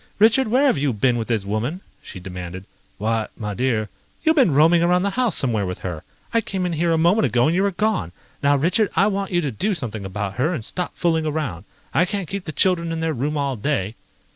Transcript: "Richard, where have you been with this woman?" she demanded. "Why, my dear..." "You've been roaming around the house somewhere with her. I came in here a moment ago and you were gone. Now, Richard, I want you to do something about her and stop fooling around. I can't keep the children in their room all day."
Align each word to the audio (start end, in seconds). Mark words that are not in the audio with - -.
"Richard, 0.17 0.47
where 0.47 0.65
have 0.65 0.79
you 0.79 0.93
been 0.93 1.17
with 1.17 1.27
this 1.27 1.45
woman?" 1.45 1.81
she 2.01 2.19
demanded. 2.19 2.65
"Why, 2.97 3.27
my 3.37 3.53
dear..." 3.53 3.87
"You've 4.23 4.35
been 4.35 4.55
roaming 4.55 4.81
around 4.81 5.03
the 5.03 5.11
house 5.11 5.35
somewhere 5.35 5.67
with 5.67 5.77
her. 5.85 6.03
I 6.33 6.41
came 6.41 6.65
in 6.65 6.73
here 6.73 6.91
a 6.91 6.97
moment 6.97 7.27
ago 7.27 7.45
and 7.45 7.55
you 7.55 7.61
were 7.61 7.69
gone. 7.69 8.11
Now, 8.41 8.55
Richard, 8.55 8.89
I 8.95 9.05
want 9.05 9.29
you 9.29 9.41
to 9.41 9.51
do 9.51 9.75
something 9.75 10.03
about 10.03 10.37
her 10.37 10.55
and 10.55 10.65
stop 10.65 10.95
fooling 10.95 11.27
around. 11.27 11.65
I 11.93 12.05
can't 12.05 12.27
keep 12.27 12.45
the 12.45 12.51
children 12.51 12.91
in 12.91 12.99
their 12.99 13.13
room 13.13 13.37
all 13.37 13.55
day." 13.55 13.93